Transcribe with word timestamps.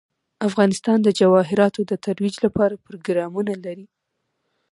افغانستان 0.47 0.97
د 1.03 1.09
جواهرات 1.19 1.75
د 1.89 1.91
ترویج 2.05 2.35
لپاره 2.45 2.81
پروګرامونه 2.85 3.53
لري. 3.65 3.85